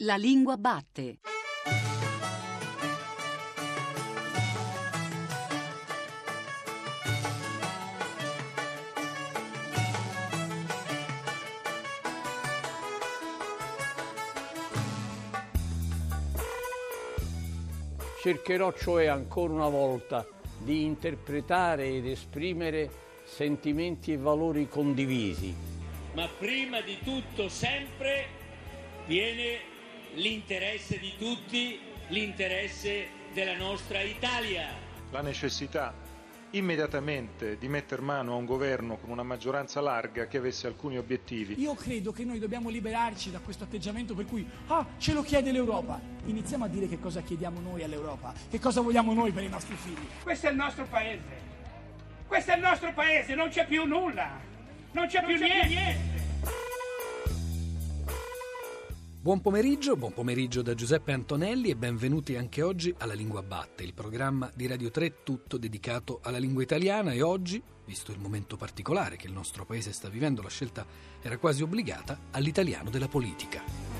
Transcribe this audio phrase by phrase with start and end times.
[0.00, 1.20] La lingua batte.
[18.20, 20.26] Cercherò cioè ancora una volta
[20.58, 22.90] di interpretare ed esprimere
[23.24, 25.54] sentimenti e valori condivisi.
[26.12, 28.26] Ma prima di tutto sempre
[29.06, 29.74] viene
[30.16, 31.78] l'interesse di tutti,
[32.08, 34.68] l'interesse della nostra Italia.
[35.10, 35.94] La necessità
[36.50, 41.60] immediatamente di mettere mano a un governo con una maggioranza larga che avesse alcuni obiettivi.
[41.60, 45.52] Io credo che noi dobbiamo liberarci da questo atteggiamento per cui, ah, ce lo chiede
[45.52, 46.00] l'Europa.
[46.24, 49.74] Iniziamo a dire che cosa chiediamo noi all'Europa, che cosa vogliamo noi per i nostri
[49.74, 50.06] figli.
[50.22, 51.54] Questo è il nostro paese.
[52.26, 54.40] Questo è il nostro paese, non c'è più nulla.
[54.92, 55.66] Non c'è, non più, c'è niente.
[55.66, 56.15] più niente.
[59.26, 63.92] Buon pomeriggio, buon pomeriggio da Giuseppe Antonelli e benvenuti anche oggi alla Lingua Batte, il
[63.92, 69.16] programma di Radio 3 tutto dedicato alla lingua italiana e oggi, visto il momento particolare
[69.16, 70.86] che il nostro paese sta vivendo, la scelta
[71.20, 73.95] era quasi obbligata all'italiano della politica.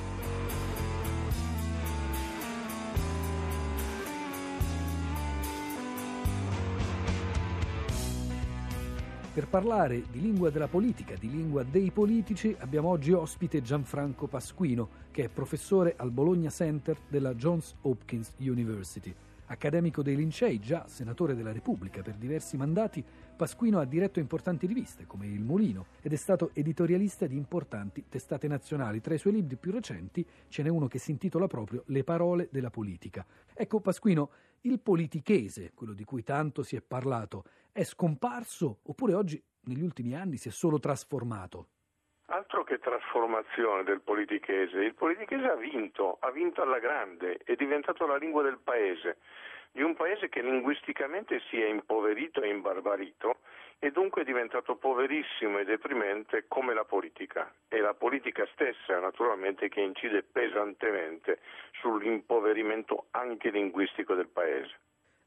[9.36, 14.88] Per parlare di lingua della politica, di lingua dei politici, abbiamo oggi ospite Gianfranco Pasquino,
[15.10, 19.14] che è professore al Bologna Center della Johns Hopkins University.
[19.48, 23.04] Accademico dei Lincei, già senatore della Repubblica per diversi mandati,
[23.36, 28.48] Pasquino ha diretto importanti riviste come Il Mulino ed è stato editorialista di importanti testate
[28.48, 29.02] nazionali.
[29.02, 32.48] Tra i suoi libri più recenti ce n'è uno che si intitola proprio Le parole
[32.50, 33.26] della politica.
[33.52, 34.30] Ecco Pasquino,
[34.62, 37.44] il politichese, quello di cui tanto si è parlato,
[37.76, 41.68] è scomparso oppure oggi, negli ultimi anni, si è solo trasformato?
[42.28, 48.06] Altro che trasformazione del politichese, il politichese ha vinto, ha vinto alla grande, è diventato
[48.06, 49.18] la lingua del paese,
[49.72, 53.40] di un paese che linguisticamente si è impoverito e imbarbarito
[53.78, 57.52] e dunque è diventato poverissimo e deprimente come la politica.
[57.68, 61.40] È la politica stessa naturalmente che incide pesantemente
[61.82, 64.80] sull'impoverimento anche linguistico del paese.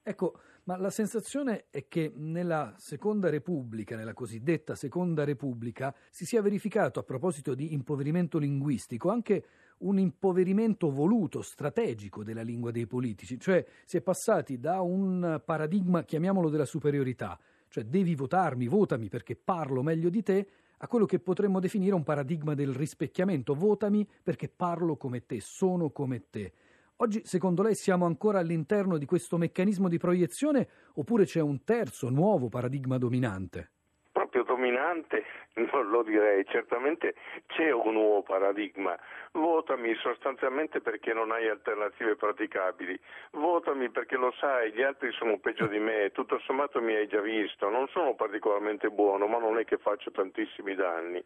[0.09, 6.42] Ecco, ma la sensazione è che nella Seconda Repubblica, nella cosiddetta Seconda Repubblica, si sia
[6.42, 9.46] verificato a proposito di impoverimento linguistico anche
[9.81, 16.03] un impoverimento voluto, strategico della lingua dei politici, cioè si è passati da un paradigma,
[16.03, 20.48] chiamiamolo della superiorità, cioè devi votarmi, votami perché parlo meglio di te,
[20.80, 25.92] a quello che potremmo definire un paradigma del rispecchiamento, votami perché parlo come te, sono
[25.92, 26.52] come te.
[27.02, 32.10] Oggi, secondo lei, siamo ancora all'interno di questo meccanismo di proiezione oppure c'è un terzo,
[32.10, 33.72] nuovo paradigma dominante?
[34.12, 35.24] Proprio dominante?
[35.54, 37.16] Non lo direi, certamente
[37.48, 39.00] c'è un nuovo paradigma.
[39.32, 43.00] Votami sostanzialmente perché non hai alternative praticabili,
[43.31, 47.22] votami perché lo sai, gli altri sono peggio di me, tutto sommato mi hai già
[47.22, 51.24] visto, non sono particolarmente buono, ma non è che faccio tantissimi danni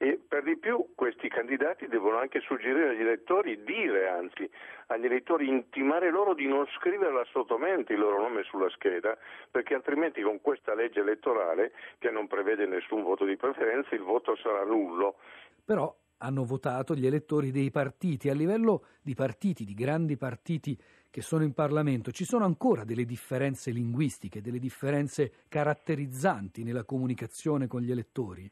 [0.00, 4.48] e per di più questi candidati devono anche suggerire agli elettori, dire anzi
[4.86, 9.18] agli elettori, intimare loro di non scrivere assolutamente il loro nome sulla scheda
[9.50, 14.36] perché altrimenti con questa legge elettorale che non prevede nessun voto di preferenza il voto
[14.36, 15.16] sarà nullo.
[15.64, 18.28] Però hanno votato gli elettori dei partiti.
[18.28, 20.78] A livello di partiti, di grandi partiti
[21.10, 27.66] che sono in Parlamento, ci sono ancora delle differenze linguistiche, delle differenze caratterizzanti nella comunicazione
[27.66, 28.48] con gli elettori?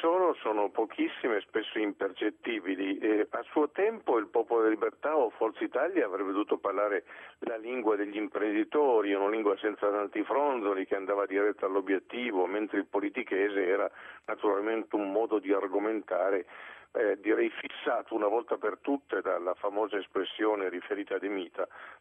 [0.00, 2.96] Sono, sono pochissime e spesso impercettibili.
[2.98, 7.04] E a suo tempo il Popolo della Libertà o Forza Italia avrebbe dovuto parlare
[7.40, 12.86] la lingua degli imprenditori, una lingua senza tanti fronzoli che andava diretta all'obiettivo, mentre il
[12.86, 13.90] politichese era
[14.24, 16.46] naturalmente un modo di argomentare
[16.92, 21.28] eh, direi fissato una volta per tutte dalla famosa espressione riferita a De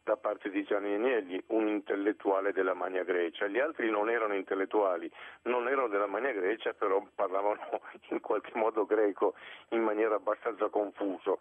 [0.03, 3.47] da parte di Gianni Agnelli, un intellettuale della Magna Grecia.
[3.47, 5.09] Gli altri non erano intellettuali,
[5.43, 7.59] non erano della Magna Grecia, però parlavano
[8.09, 9.35] in qualche modo greco
[9.69, 11.39] in maniera abbastanza confuso.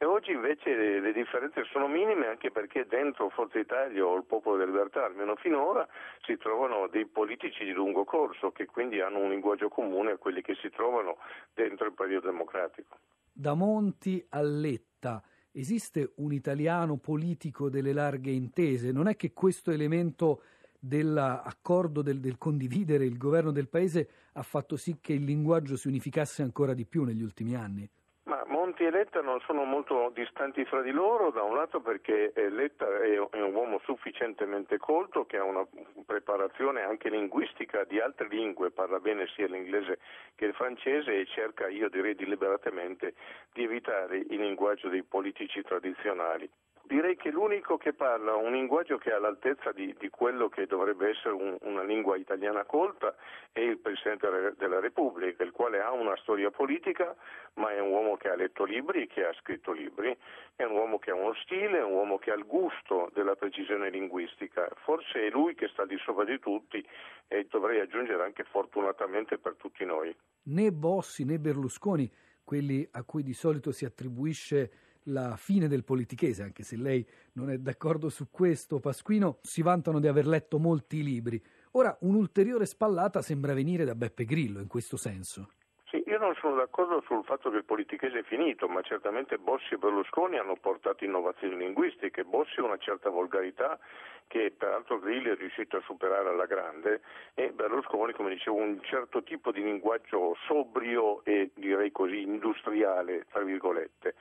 [0.00, 4.22] E oggi invece le, le, differenze sono minime anche perché dentro Forza Italia o il
[4.22, 5.88] Popolo della Libertà, almeno finora,
[6.24, 10.40] si trovano dei politici di lungo corso che quindi hanno un linguaggio comune a quelli
[10.40, 11.16] che si trovano
[11.52, 12.96] dentro il Partito Democratico.
[13.32, 18.92] Da Monti a Letta esiste un italiano politico delle larghe intese?
[18.92, 20.42] Non è che questo elemento
[20.78, 25.88] dell'accordo del, del, condividere il governo del paese ha fatto sì che il linguaggio si
[25.88, 27.90] unificasse ancora di più negli ultimi anni?
[28.28, 32.30] Ma Monti e Letta non sono molto distanti fra di loro, da un lato perché
[32.34, 35.66] eh, Letta è un uomo sufficientemente colto che ha una
[36.04, 39.98] preparazione anche linguistica di altre lingue, parla bene sia l'inglese
[40.34, 43.14] che il francese e cerca, io direi deliberatamente,
[43.50, 46.50] di evitare il linguaggio dei politici tradizionali.
[46.88, 51.10] Direi che l'unico che parla un linguaggio che è all'altezza di, di quello che dovrebbe
[51.10, 53.14] essere un, una lingua italiana colta
[53.52, 57.14] è il Presidente della Repubblica, il quale ha una storia politica,
[57.56, 60.16] ma è un uomo che ha letto libri, che ha scritto libri,
[60.56, 63.36] è un uomo che ha uno stile, è un uomo che ha il gusto della
[63.36, 64.66] precisione linguistica.
[64.76, 66.82] Forse è lui che sta di sopra di tutti
[67.26, 70.16] e dovrei aggiungere anche fortunatamente per tutti noi.
[70.44, 72.10] Né Bossi né Berlusconi,
[72.42, 77.50] quelli a cui di solito si attribuisce la fine del politichese, anche se lei non
[77.50, 81.42] è d'accordo su questo, Pasquino, si vantano di aver letto molti libri.
[81.72, 85.50] Ora, un'ulteriore spallata sembra venire da Beppe Grillo in questo senso.
[85.90, 89.72] Sì, io non sono d'accordo sul fatto che il politichese è finito, ma certamente Bossi
[89.72, 92.24] e Berlusconi hanno portato innovazioni linguistiche.
[92.24, 93.78] Bossi una certa volgarità
[94.26, 97.00] che peraltro Grillo è riuscito a superare alla grande
[97.32, 103.42] e Berlusconi, come dicevo, un certo tipo di linguaggio sobrio e direi così industriale, tra
[103.42, 104.14] virgolette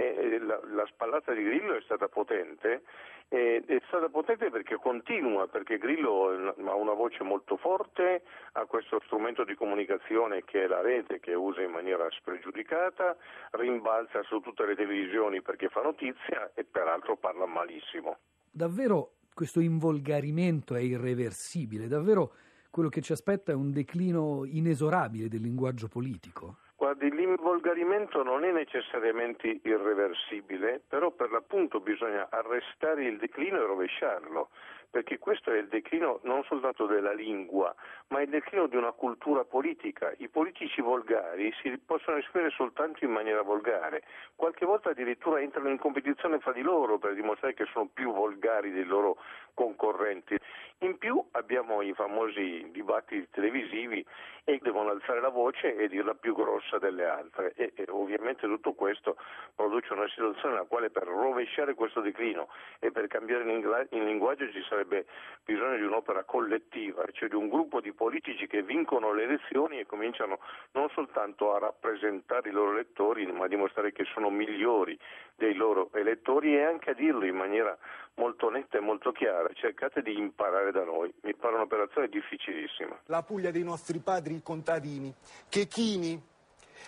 [0.00, 2.82] eh, la, la, spallata di Grillo è stata potente,
[3.28, 9.00] eh, è stata potente perché continua, perché Grillo ha una voce molto forte, ha questo
[9.04, 13.16] strumento di comunicazione che è la rete che usa in maniera spregiudicata,
[13.52, 18.18] rimbalza su tutte le televisioni perché fa notizia e peraltro parla malissimo.
[18.50, 22.32] Davvero questo involgarimento è irreversibile, davvero
[22.70, 26.58] quello che ci aspetta è un declino inesorabile del linguaggio politico?
[26.90, 34.48] Guardi, l'involgarimento non è necessariamente irreversibile, però per l'appunto bisogna arrestare il declino e rovesciarlo
[34.90, 37.74] perché questo è il declino non soltanto della lingua,
[38.08, 40.12] ma il declino di una cultura politica.
[40.18, 44.02] I politici volgari si possono esprimere soltanto in maniera volgare,
[44.34, 48.72] qualche volta addirittura entrano in competizione fra di loro per dimostrare che sono più volgari
[48.72, 49.16] dei loro
[49.54, 50.36] concorrenti.
[50.78, 54.04] In più abbiamo i famosi dibattiti televisivi
[54.44, 58.72] e devono alzare la voce e dirla più grossa delle altre e, e ovviamente tutto
[58.72, 59.16] questo
[59.54, 62.48] produce una situazione nella quale per rovesciare questo declino
[62.78, 63.44] e per cambiare
[63.90, 65.06] in linguaggio ci sarebbe sarebbe
[65.44, 69.86] bisogno di un'opera collettiva, cioè di un gruppo di politici che vincono le elezioni e
[69.86, 70.38] cominciano
[70.72, 74.98] non soltanto a rappresentare i loro elettori, ma a dimostrare che sono migliori
[75.34, 77.76] dei loro elettori e anche a dirlo in maniera
[78.14, 79.48] molto netta e molto chiara.
[79.52, 81.12] Cercate di imparare da noi.
[81.22, 83.00] Mi pare un'operazione difficilissima.
[83.06, 85.12] La Puglia dei nostri padri contadini,
[85.48, 86.20] che chini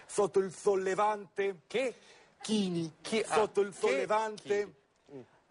[0.07, 1.63] sotto il sollevante.
[1.67, 1.95] Che?
[2.41, 3.23] Chini, Chi?
[3.25, 4.82] sotto ah, il sollevante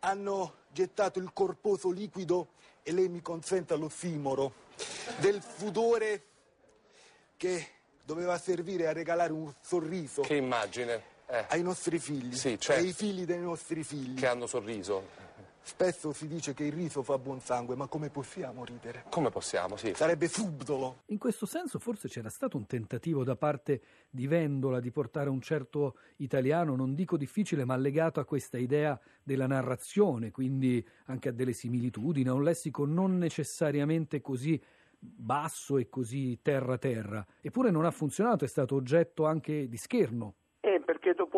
[0.01, 2.50] hanno gettato il corposo liquido,
[2.83, 4.53] e lei mi consenta l'ossimoro,
[5.18, 6.24] del sudore
[7.38, 7.68] che
[8.03, 10.21] doveva servire a regalare un sorriso.
[10.21, 11.09] Che immagine.
[11.27, 11.45] Eh.
[11.50, 12.81] Ai nostri figli, sì, certo.
[12.81, 14.19] ai figli dei nostri figli.
[14.19, 15.30] Che hanno sorriso.
[15.63, 19.05] Spesso si dice che il riso fa buon sangue, ma come possiamo ridere?
[19.09, 19.93] Come possiamo, sì.
[19.95, 21.03] Sarebbe subdolo.
[21.07, 25.39] In questo senso forse c'era stato un tentativo da parte di Vendola di portare un
[25.39, 31.31] certo italiano, non dico difficile, ma legato a questa idea della narrazione, quindi anche a
[31.31, 34.61] delle similitudini, a un lessico non necessariamente così
[34.97, 37.25] basso e così terra-terra.
[37.39, 40.35] Eppure non ha funzionato, è stato oggetto anche di scherno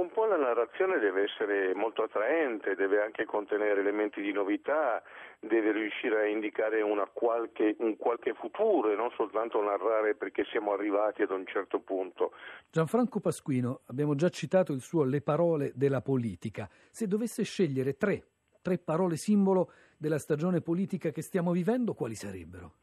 [0.04, 5.02] un po' la narrazione deve essere molto attraente, deve anche contenere elementi di novità,
[5.40, 6.82] deve riuscire a indicare
[7.14, 12.34] qualche, un qualche futuro e non soltanto narrare perché siamo arrivati ad un certo punto.
[12.70, 16.70] Gianfranco Pasquino, abbiamo già citato il suo Le parole della politica.
[16.92, 18.24] Se dovesse scegliere tre,
[18.62, 22.83] tre parole simbolo della stagione politica che stiamo vivendo, quali sarebbero?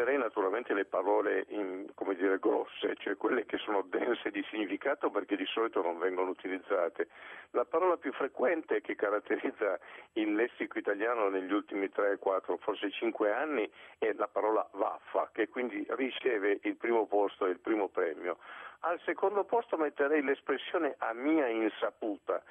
[0.00, 5.36] Eviterei naturalmente le parole in, dire, grosse, cioè quelle che sono dense di significato perché
[5.36, 7.08] di solito non vengono utilizzate.
[7.50, 9.78] La parola più frequente che caratterizza
[10.14, 15.48] il lessico italiano negli ultimi 3, 4, forse 5 anni è la parola vaffa, che
[15.48, 18.38] quindi riceve il primo posto e il primo premio.
[18.80, 22.42] Al secondo posto metterei l'espressione a mia insaputa,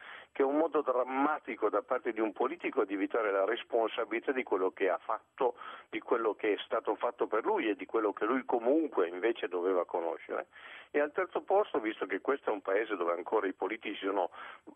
[0.50, 4.90] un modo drammatico da parte di un politico di evitare la responsabilità di quello che
[4.90, 5.56] ha fatto,
[5.90, 9.48] di quello che è stato fatto per lui e di quello che lui comunque invece
[9.48, 10.48] doveva conoscere.
[10.92, 14.32] E al terzo posto, visto che questo è un paese dove ancora i politici sono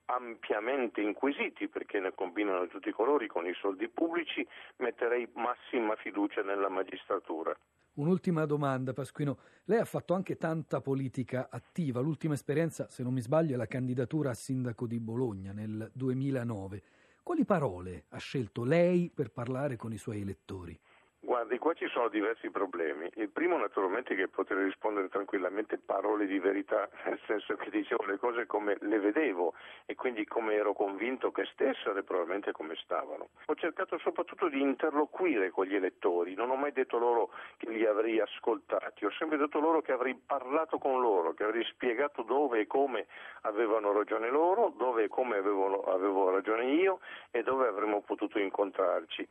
[0.06, 6.44] ampiamente inquisiti perché ne combinano tutti i colori con i soldi pubblici, metterei massima fiducia
[6.44, 7.58] nella magistratura.
[7.96, 9.38] Un'ultima domanda, Pasquino.
[9.66, 12.02] Lei ha fatto anche tanta politica attiva.
[12.02, 16.84] L'ultima esperienza, se non mi sbaglio, è la candidatura a sindaco di Bologna nel 2009.
[17.24, 20.78] Quali parole ha scelto lei per parlare con i suoi elettori?
[21.26, 23.10] Guardi, qua ci sono diversi problemi.
[23.16, 28.04] Il primo naturalmente è che poter rispondere tranquillamente parole di verità, nel senso che dicevo
[28.04, 29.54] le cose come le vedevo
[29.86, 33.30] e quindi come ero convinto che stessero e probabilmente come stavano.
[33.46, 37.86] Ho cercato soprattutto di interloquire con gli elettori, non ho mai detto loro che li
[37.86, 42.60] avrei ascoltati, ho sempre detto loro che avrei parlato con loro, che avrei spiegato dove
[42.60, 43.08] e come
[43.44, 47.00] avevano ragione loro, dove e come avevo, avevo ragione io
[47.32, 49.26] e dove avremmo potuto incontrarci.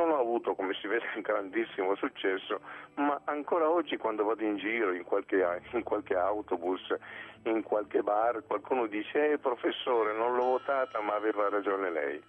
[0.00, 2.60] Non ho avuto, come si vede, un grandissimo successo,
[2.94, 6.94] ma ancora oggi quando vado in giro, in qualche, in qualche autobus,
[7.42, 12.22] in qualche bar, qualcuno dice, eh professore, non l'ho votata ma aveva ragione lei.